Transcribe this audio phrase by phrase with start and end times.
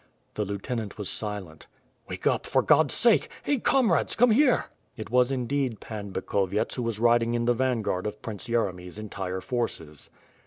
[0.33, 1.67] The lieutenant was silent.
[2.09, 3.29] "Wake up, for God's sake!
[3.43, 4.65] Hey, comrades, come here!"
[4.97, 8.97] It was indeed Pan Bikhovyets who was riding in the van guard of Prince Yeremy's
[8.97, 10.09] entire forces.